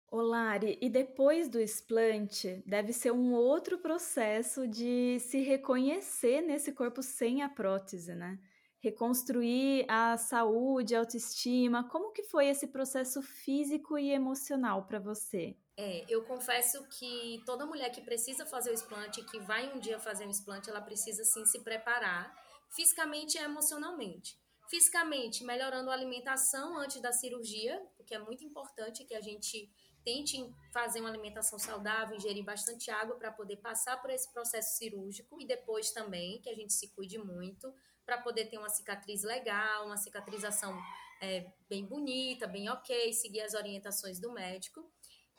[0.09, 7.03] Olari, e depois do explante, deve ser um outro processo de se reconhecer nesse corpo
[7.03, 8.38] sem a prótese, né?
[8.87, 11.88] Reconstruir a saúde, a autoestima.
[11.88, 15.57] Como que foi esse processo físico e emocional para você?
[15.77, 19.99] É, eu confesso que toda mulher que precisa fazer o explante, que vai um dia
[19.99, 22.33] fazer um explante, ela precisa sim se preparar
[22.75, 24.38] fisicamente e emocionalmente.
[24.70, 29.70] Fisicamente, melhorando a alimentação antes da cirurgia, porque é muito importante que a gente
[30.05, 30.37] tente
[30.72, 35.46] fazer uma alimentação saudável, ingerir bastante água para poder passar por esse processo cirúrgico e
[35.46, 37.72] depois também que a gente se cuide muito
[38.06, 40.80] para poder ter uma cicatriz legal, uma cicatrização
[41.20, 44.88] é, bem bonita, bem ok, seguir as orientações do médico.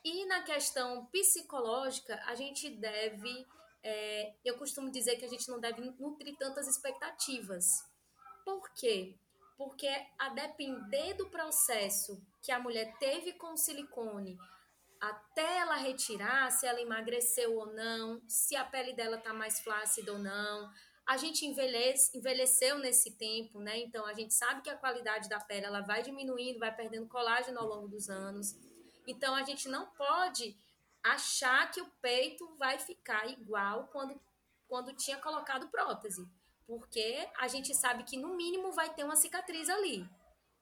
[0.04, 3.48] E na questão psicológica, a gente deve,
[3.82, 7.66] é, eu costumo dizer que a gente não deve nutrir tantas expectativas.
[8.46, 9.18] Por quê?
[9.58, 14.38] Porque a depender do processo que a mulher teve com silicone,
[15.00, 20.12] até ela retirar, se ela emagreceu ou não, se a pele dela está mais flácida
[20.12, 20.72] ou não.
[21.08, 23.80] A gente envelhece, envelheceu nesse tempo, né?
[23.80, 27.60] Então a gente sabe que a qualidade da pele ela vai diminuindo, vai perdendo colágeno
[27.60, 28.56] ao longo dos anos.
[29.08, 30.58] Então a gente não pode
[31.02, 34.20] achar que o peito vai ficar igual quando,
[34.68, 36.28] quando tinha colocado prótese,
[36.66, 40.06] porque a gente sabe que no mínimo vai ter uma cicatriz ali.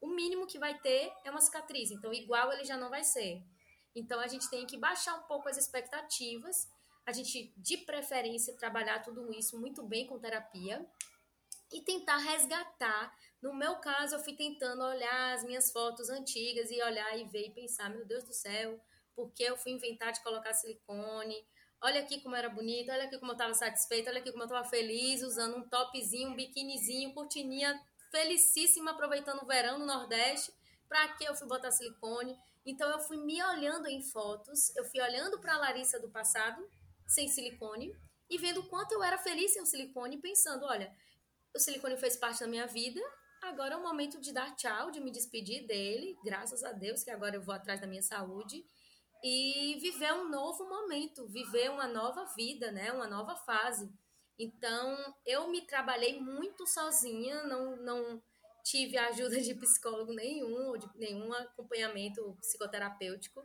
[0.00, 3.42] O mínimo que vai ter é uma cicatriz, então igual ele já não vai ser.
[3.96, 6.68] Então a gente tem que baixar um pouco as expectativas,
[7.06, 10.84] a gente de preferência trabalhar tudo isso muito bem com terapia
[11.72, 13.16] e tentar resgatar.
[13.40, 17.46] No meu caso, eu fui tentando olhar as minhas fotos antigas e olhar e ver
[17.46, 18.80] e pensar, meu Deus do céu,
[19.14, 21.46] por que eu fui inventar de colocar silicone?
[21.80, 24.46] Olha aqui como era bonito, olha aqui como eu estava satisfeita, olha aqui como eu
[24.46, 30.52] estava feliz, usando um topzinho, um biquinizinho, cortininha, felicíssima, aproveitando o verão no Nordeste.
[30.88, 32.36] Para que eu fui botar silicone?
[32.64, 36.66] Então eu fui me olhando em fotos, eu fui olhando para a Larissa do passado,
[37.06, 37.94] sem silicone,
[38.28, 40.92] e vendo o quanto eu era feliz sem o silicone, pensando, olha,
[41.54, 43.00] o silicone fez parte da minha vida,
[43.42, 47.10] agora é o momento de dar tchau, de me despedir dele, graças a Deus que
[47.10, 48.64] agora eu vou atrás da minha saúde
[49.22, 53.90] e viver um novo momento, viver uma nova vida, né, uma nova fase.
[54.38, 58.22] Então, eu me trabalhei muito sozinha, não não
[58.62, 63.44] tive ajuda de psicólogo nenhum, ou de nenhum acompanhamento psicoterapêutico.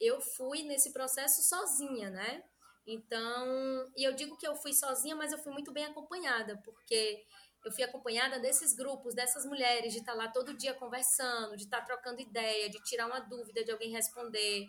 [0.00, 2.42] Eu fui nesse processo sozinha, né?
[2.86, 7.24] Então, e eu digo que eu fui sozinha, mas eu fui muito bem acompanhada, porque
[7.64, 11.82] eu fui acompanhada desses grupos, dessas mulheres, de estar lá todo dia conversando, de estar
[11.82, 14.66] trocando ideia, de tirar uma dúvida, de alguém responder.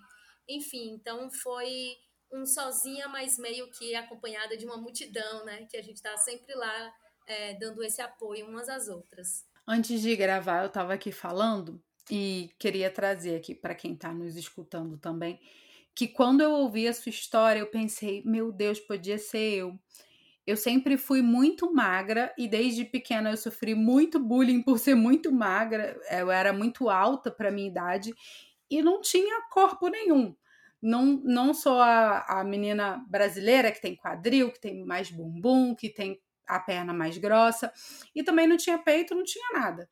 [0.47, 1.95] Enfim, então foi
[2.31, 5.65] um sozinha, mas meio que acompanhada de uma multidão, né?
[5.69, 6.93] Que a gente está sempre lá
[7.27, 9.45] é, dando esse apoio umas às outras.
[9.67, 14.35] Antes de gravar, eu estava aqui falando e queria trazer aqui para quem está nos
[14.35, 15.39] escutando também,
[15.95, 19.79] que quando eu ouvi a sua história, eu pensei, meu Deus, podia ser eu.
[20.45, 25.31] Eu sempre fui muito magra e desde pequena eu sofri muito bullying por ser muito
[25.31, 25.97] magra.
[26.11, 28.13] Eu era muito alta para minha idade
[28.69, 30.35] e não tinha corpo nenhum.
[30.81, 35.89] Não, não sou a, a menina brasileira que tem quadril, que tem mais bumbum, que
[35.89, 37.71] tem a perna mais grossa,
[38.13, 39.89] e também não tinha peito, não tinha nada.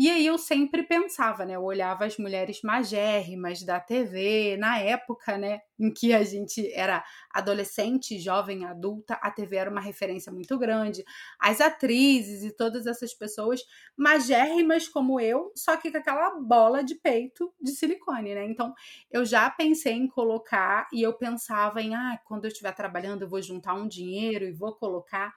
[0.00, 1.56] E aí eu sempre pensava, né?
[1.56, 7.04] Eu olhava as mulheres magérrimas da TV, na época, né, em que a gente era
[7.34, 11.04] adolescente, jovem, adulta, a TV era uma referência muito grande.
[11.40, 13.60] As atrizes e todas essas pessoas
[13.96, 18.44] magérrimas como eu, só que com aquela bola de peito de silicone, né?
[18.46, 18.72] Então,
[19.10, 23.28] eu já pensei em colocar e eu pensava em, ah, quando eu estiver trabalhando, eu
[23.28, 25.34] vou juntar um dinheiro e vou colocar.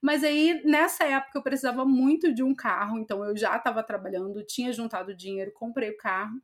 [0.00, 4.44] Mas aí, nessa época, eu precisava muito de um carro, então eu já estava trabalhando,
[4.44, 6.40] tinha juntado dinheiro, comprei o carro.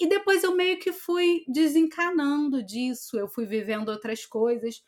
[0.00, 4.82] E depois eu meio que fui desencanando disso, eu fui vivendo outras coisas.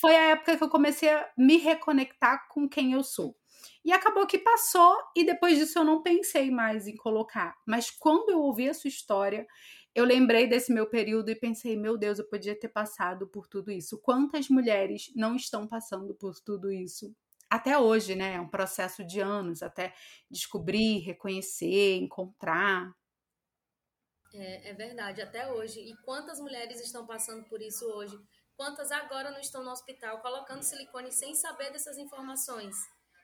[0.00, 3.36] Foi a época que eu comecei a me reconectar com quem eu sou.
[3.84, 7.54] E acabou que passou, e depois disso eu não pensei mais em colocar.
[7.66, 9.46] Mas quando eu ouvi a sua história,
[9.94, 13.70] eu lembrei desse meu período e pensei, meu Deus, eu podia ter passado por tudo
[13.70, 13.98] isso.
[13.98, 17.14] Quantas mulheres não estão passando por tudo isso?
[17.48, 18.34] Até hoje, né?
[18.34, 19.92] É um processo de anos até
[20.30, 22.94] descobrir, reconhecer, encontrar.
[24.32, 25.80] É, é verdade, até hoje.
[25.80, 28.16] E quantas mulheres estão passando por isso hoje?
[28.56, 32.76] Quantas agora não estão no hospital colocando silicone sem saber dessas informações?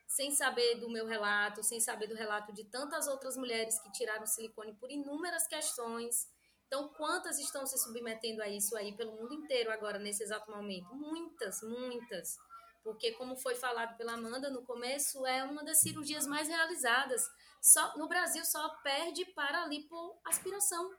[0.06, 4.24] sem saber do meu relato, sem saber do relato de tantas outras mulheres que tiraram
[4.24, 6.28] silicone por inúmeras questões,
[6.66, 10.92] então, quantas estão se submetendo a isso aí pelo mundo inteiro agora, nesse exato momento?
[10.94, 12.36] Muitas, muitas.
[12.82, 17.22] Porque, como foi falado pela Amanda no começo, é uma das cirurgias mais realizadas.
[17.62, 20.90] Só, no Brasil, só perde para a lipoaspiração.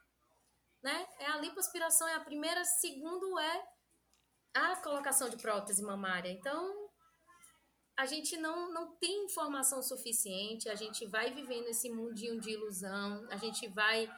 [0.81, 1.07] Né?
[1.19, 3.67] É a lipoaspiração é a primeira, segundo é
[4.53, 6.29] a colocação de prótese mamária.
[6.29, 6.89] Então,
[7.97, 13.27] a gente não, não tem informação suficiente, a gente vai vivendo esse mundinho de ilusão,
[13.29, 14.09] a gente vai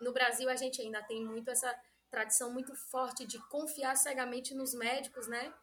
[0.00, 1.74] no Brasil a gente ainda tem muito essa
[2.10, 5.54] tradição muito forte de confiar cegamente nos médicos, né?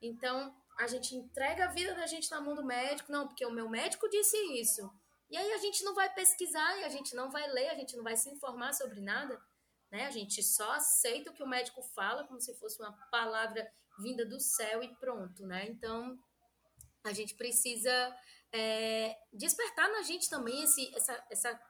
[0.00, 3.52] Então, a gente entrega a vida da gente na mão do médico, não, porque o
[3.52, 4.90] meu médico disse isso.
[5.30, 7.96] E aí a gente não vai pesquisar, e a gente não vai ler, a gente
[7.96, 9.40] não vai se informar sobre nada.
[9.90, 10.06] né?
[10.06, 14.24] A gente só aceita o que o médico fala como se fosse uma palavra vinda
[14.24, 15.66] do céu e pronto, né?
[15.66, 16.18] Então,
[17.04, 18.16] a gente precisa
[18.52, 21.60] é, despertar na gente também esse, essa, essa,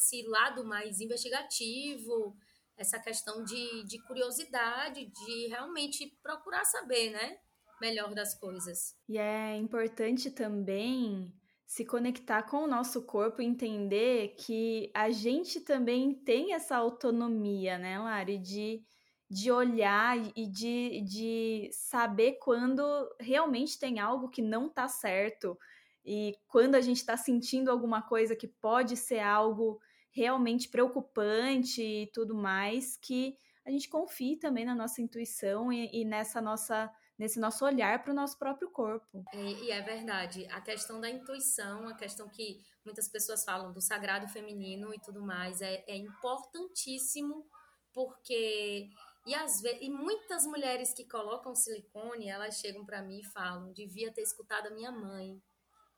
[0.00, 2.36] esse lado mais investigativo,
[2.76, 7.38] essa questão de, de curiosidade, de realmente procurar saber, né?
[7.80, 8.94] Melhor das coisas.
[9.08, 11.32] E é importante também
[11.66, 17.78] se conectar com o nosso corpo e entender que a gente também tem essa autonomia,
[17.78, 18.82] né, Lari, de,
[19.30, 22.82] de olhar e de, de saber quando
[23.20, 25.56] realmente tem algo que não tá certo
[26.04, 29.80] e quando a gente está sentindo alguma coisa que pode ser algo
[30.10, 36.04] realmente preocupante e tudo mais, que a gente confie também na nossa intuição e, e
[36.04, 39.22] nessa nossa nesse nosso olhar para o nosso próprio corpo.
[39.34, 43.80] E, e, é verdade, a questão da intuição, a questão que muitas pessoas falam do
[43.82, 47.46] sagrado feminino e tudo mais, é, é importantíssimo
[47.92, 48.88] porque
[49.26, 53.72] e às vezes, e muitas mulheres que colocam silicone, elas chegam para mim e falam:
[53.72, 55.40] devia ter escutado a minha mãe.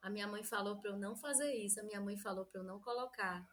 [0.00, 2.64] A minha mãe falou para eu não fazer isso, a minha mãe falou para eu
[2.64, 3.46] não colocar.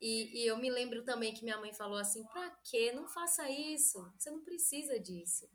[0.00, 2.92] E, e, eu me lembro também que minha mãe falou assim: pra quê?
[2.92, 5.48] Não faça isso, você não precisa disso.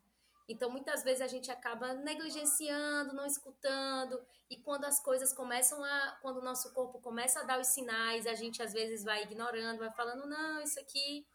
[0.48, 6.20] Então, muitas vezes a gente acaba negligenciando, não escutando, e quando as coisas começam a.
[6.22, 9.80] Quando o nosso corpo começa a dar os sinais, a gente às vezes vai ignorando,
[9.80, 11.26] vai falando: não, isso aqui,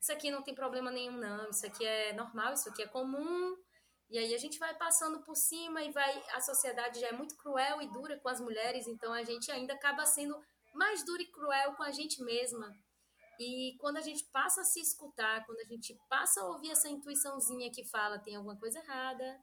[0.00, 3.56] isso aqui não tem problema nenhum, não, isso aqui é normal, isso aqui é comum.
[4.10, 6.22] E aí a gente vai passando por cima e vai.
[6.32, 9.74] A sociedade já é muito cruel e dura com as mulheres, então a gente ainda
[9.74, 10.36] acaba sendo
[10.74, 12.72] mais dura e cruel com a gente mesma.
[13.40, 16.88] E quando a gente passa a se escutar, quando a gente passa a ouvir essa
[16.88, 19.38] intuiçãozinha que fala tem alguma coisa errada,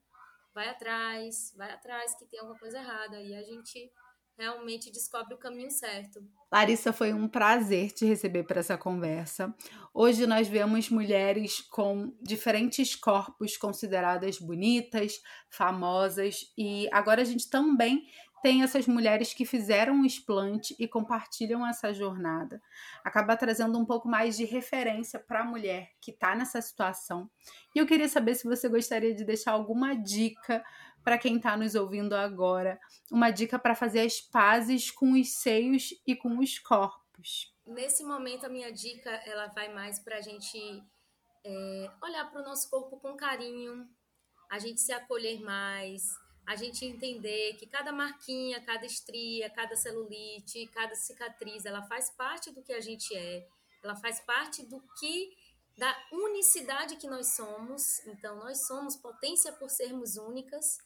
[0.53, 3.21] vai atrás, vai atrás que tem alguma coisa errada.
[3.21, 3.91] E a gente
[4.37, 6.19] realmente descobre o caminho certo.
[6.51, 9.53] Larissa, foi um prazer te receber para essa conversa.
[9.93, 18.05] Hoje nós vemos mulheres com diferentes corpos consideradas bonitas, famosas, e agora a gente também
[18.41, 22.61] tem essas mulheres que fizeram o explante e compartilham essa jornada.
[23.03, 27.29] Acaba trazendo um pouco mais de referência para a mulher que está nessa situação.
[27.73, 30.63] E eu queria saber se você gostaria de deixar alguma dica
[31.03, 32.79] para quem está nos ouvindo agora,
[33.11, 37.53] uma dica para fazer as pazes com os seios e com os corpos.
[37.65, 40.83] Nesse momento, a minha dica ela vai mais para a gente
[41.43, 43.87] é, olhar para o nosso corpo com carinho,
[44.49, 46.09] a gente se acolher mais,
[46.47, 52.51] a gente entender que cada marquinha, cada estria, cada celulite, cada cicatriz, ela faz parte
[52.51, 53.47] do que a gente é,
[53.83, 55.35] ela faz parte do que
[55.77, 57.99] da unicidade que nós somos.
[58.07, 60.77] Então nós somos potência por sermos únicas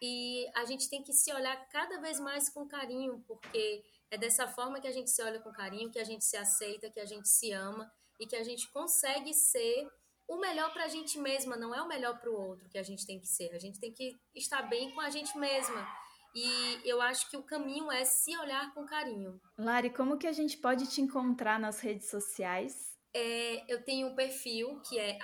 [0.00, 4.46] e a gente tem que se olhar cada vez mais com carinho, porque é dessa
[4.46, 7.04] forma que a gente se olha com carinho, que a gente se aceita, que a
[7.04, 9.88] gente se ama e que a gente consegue ser
[10.28, 12.82] o melhor para a gente mesma, não é o melhor para o outro que a
[12.82, 13.50] gente tem que ser.
[13.54, 15.88] A gente tem que estar bem com a gente mesma.
[16.34, 19.40] E eu acho que o caminho é se olhar com carinho.
[19.56, 22.94] Lari, como que a gente pode te encontrar nas redes sociais?
[23.14, 25.18] É, eu tenho um perfil que é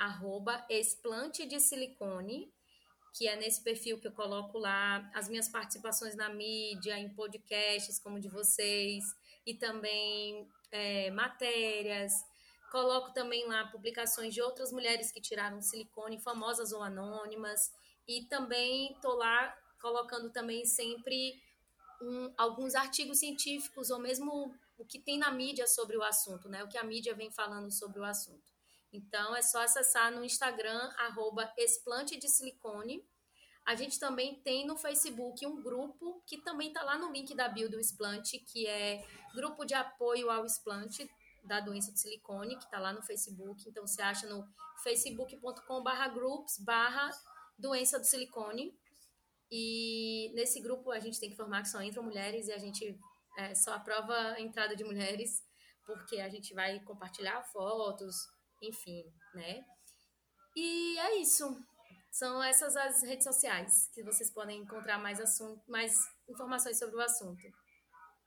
[0.70, 2.50] explante de silicone,
[3.14, 8.00] que é nesse perfil que eu coloco lá as minhas participações na mídia, em podcasts
[8.00, 9.04] como o de vocês,
[9.46, 12.12] e também é, matérias,
[12.74, 17.72] Coloco também lá publicações de outras mulheres que tiraram silicone, famosas ou anônimas.
[18.04, 21.40] E também tô lá colocando também sempre
[22.02, 26.64] um, alguns artigos científicos ou mesmo o que tem na mídia sobre o assunto, né?
[26.64, 28.52] O que a mídia vem falando sobre o assunto.
[28.92, 30.90] Então é só acessar no Instagram
[31.56, 33.06] @explante de silicone.
[33.64, 37.48] A gente também tem no Facebook um grupo que também está lá no link da
[37.48, 41.08] bio do explante, que é Grupo de Apoio ao Explante
[41.44, 43.68] da doença do silicone, que está lá no Facebook.
[43.68, 44.44] Então, você acha no
[44.82, 47.10] facebook.com/barra groups barra
[47.58, 48.76] doença do silicone.
[49.50, 52.98] E nesse grupo a gente tem que informar que só entram mulheres e a gente
[53.38, 55.42] é, só aprova a entrada de mulheres,
[55.86, 58.16] porque a gente vai compartilhar fotos,
[58.62, 59.64] enfim, né?
[60.56, 61.56] E é isso.
[62.10, 65.94] São essas as redes sociais que vocês podem encontrar mais, assunto, mais
[66.28, 67.42] informações sobre o assunto.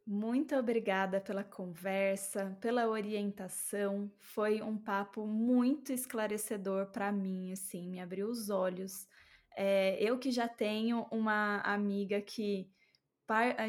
[0.10, 4.10] Muito obrigada pela conversa, pela orientação.
[4.18, 9.06] Foi um papo muito esclarecedor para mim, assim, me abriu os olhos.
[9.54, 12.72] É, eu que já tenho uma amiga que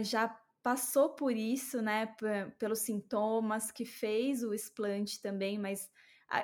[0.03, 0.29] já
[0.63, 2.15] passou por isso, né,
[2.57, 5.91] pelos sintomas, que fez o explante também, mas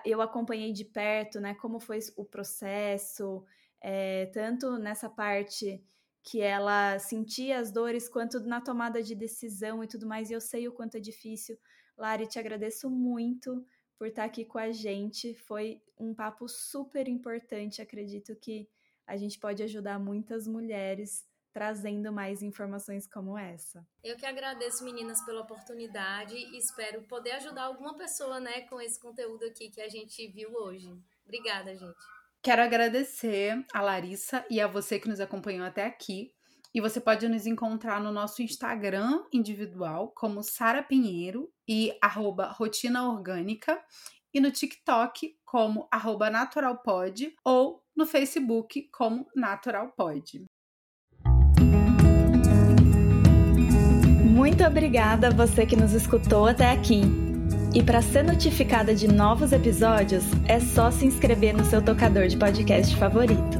[0.04, 3.44] eu acompanhei de perto, né, como foi o processo,
[3.80, 5.84] é, tanto nessa parte
[6.24, 10.40] que ela sentia as dores, quanto na tomada de decisão e tudo mais, e eu
[10.40, 11.56] sei o quanto é difícil.
[11.98, 13.64] Lari, te agradeço muito
[13.98, 15.34] por estar aqui com a gente.
[15.34, 17.82] Foi um papo super importante.
[17.82, 18.66] Acredito que
[19.06, 23.86] a gente pode ajudar muitas mulheres trazendo mais informações como essa.
[24.02, 28.98] Eu que agradeço, meninas, pela oportunidade e espero poder ajudar alguma pessoa, né, com esse
[28.98, 30.90] conteúdo aqui que a gente viu hoje.
[31.24, 32.13] Obrigada, gente.
[32.44, 36.30] Quero agradecer a Larissa e a você que nos acompanhou até aqui.
[36.74, 43.08] E você pode nos encontrar no nosso Instagram individual como Sara Pinheiro e arroba Rotina
[43.08, 43.82] Orgânica
[44.34, 50.44] e no TikTok como arroba naturalpod ou no Facebook como naturalpod.
[54.22, 57.23] Muito obrigada a você que nos escutou até aqui.
[57.74, 62.36] E para ser notificada de novos episódios, é só se inscrever no seu tocador de
[62.36, 63.58] podcast favorito.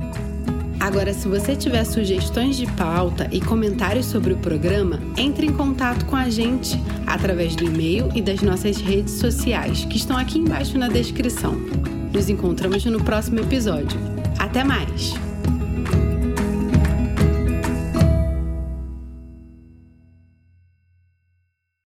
[0.79, 6.05] Agora, se você tiver sugestões de pauta e comentários sobre o programa, entre em contato
[6.05, 10.79] com a gente através do e-mail e das nossas redes sociais, que estão aqui embaixo
[10.79, 11.55] na descrição.
[12.13, 13.99] Nos encontramos no próximo episódio.
[14.39, 15.34] Até mais!